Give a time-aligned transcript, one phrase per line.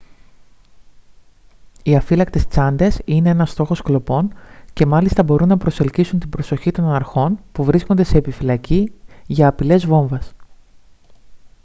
[1.83, 4.33] οι αφύλακτες τσάντες είναι ένας στόχος κλοπών
[4.73, 8.91] και μάλιστα μπορούν να προσελκύσουν την προσοχή των αρχών που βρίσκονται σε επιφυλακή
[9.27, 10.33] για απειλές βόμβας